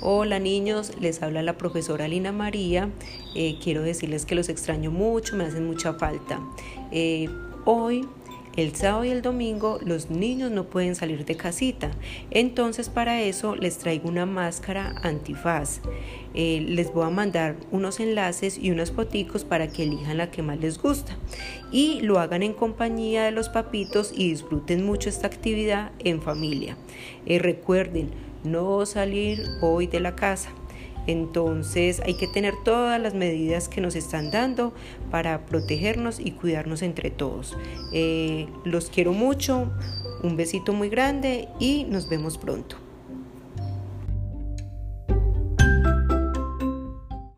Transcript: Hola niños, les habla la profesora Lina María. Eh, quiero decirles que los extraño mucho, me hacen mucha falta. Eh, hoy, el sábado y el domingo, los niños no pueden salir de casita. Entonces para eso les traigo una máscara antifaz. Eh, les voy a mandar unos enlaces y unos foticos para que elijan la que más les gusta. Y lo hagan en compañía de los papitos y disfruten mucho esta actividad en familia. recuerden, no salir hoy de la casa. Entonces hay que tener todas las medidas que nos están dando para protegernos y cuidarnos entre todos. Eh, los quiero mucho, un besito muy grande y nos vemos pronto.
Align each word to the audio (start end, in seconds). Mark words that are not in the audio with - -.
Hola 0.00 0.38
niños, 0.38 0.92
les 1.00 1.22
habla 1.22 1.42
la 1.42 1.56
profesora 1.56 2.08
Lina 2.08 2.32
María. 2.32 2.90
Eh, 3.34 3.56
quiero 3.62 3.82
decirles 3.82 4.26
que 4.26 4.34
los 4.34 4.48
extraño 4.48 4.90
mucho, 4.90 5.36
me 5.36 5.44
hacen 5.44 5.66
mucha 5.66 5.94
falta. 5.94 6.40
Eh, 6.90 7.28
hoy, 7.64 8.06
el 8.56 8.74
sábado 8.74 9.04
y 9.04 9.10
el 9.10 9.22
domingo, 9.22 9.78
los 9.84 10.10
niños 10.10 10.50
no 10.50 10.64
pueden 10.64 10.94
salir 10.94 11.24
de 11.24 11.36
casita. 11.36 11.92
Entonces 12.30 12.90
para 12.90 13.22
eso 13.22 13.54
les 13.54 13.78
traigo 13.78 14.08
una 14.08 14.26
máscara 14.26 14.94
antifaz. 15.02 15.80
Eh, 16.34 16.64
les 16.68 16.92
voy 16.92 17.06
a 17.06 17.10
mandar 17.10 17.56
unos 17.70 18.00
enlaces 18.00 18.58
y 18.58 18.72
unos 18.72 18.90
foticos 18.90 19.44
para 19.44 19.68
que 19.68 19.84
elijan 19.84 20.18
la 20.18 20.30
que 20.30 20.42
más 20.42 20.58
les 20.58 20.76
gusta. 20.76 21.16
Y 21.70 22.00
lo 22.00 22.18
hagan 22.18 22.42
en 22.42 22.52
compañía 22.52 23.24
de 23.24 23.30
los 23.30 23.48
papitos 23.48 24.12
y 24.14 24.28
disfruten 24.28 24.84
mucho 24.84 25.08
esta 25.08 25.28
actividad 25.28 25.92
en 26.00 26.20
familia. 26.20 26.76
recuerden, 27.26 28.10
no 28.44 28.86
salir 28.86 29.48
hoy 29.60 29.86
de 29.86 30.00
la 30.00 30.14
casa. 30.14 30.50
Entonces 31.06 32.00
hay 32.00 32.14
que 32.14 32.26
tener 32.26 32.54
todas 32.64 33.00
las 33.00 33.14
medidas 33.14 33.68
que 33.68 33.80
nos 33.80 33.94
están 33.94 34.30
dando 34.30 34.72
para 35.10 35.44
protegernos 35.44 36.18
y 36.18 36.32
cuidarnos 36.32 36.82
entre 36.82 37.10
todos. 37.10 37.56
Eh, 37.92 38.46
los 38.64 38.88
quiero 38.88 39.12
mucho, 39.12 39.70
un 40.22 40.36
besito 40.36 40.72
muy 40.72 40.88
grande 40.88 41.48
y 41.60 41.84
nos 41.84 42.08
vemos 42.08 42.38
pronto. 42.38 42.83